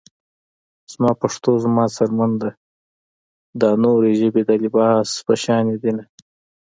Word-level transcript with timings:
زما 0.91 1.11
پښتو 1.21 1.51
زما 1.63 1.83
څرمن 1.95 2.31
ده- 2.41 2.49
دا 3.61 3.69
نورې 3.83 4.11
ژبې 4.19 4.41
د 4.45 4.51
لباس 4.63 5.09
په 5.25 5.33
شاندې 5.43 5.75
دينه 5.83 6.03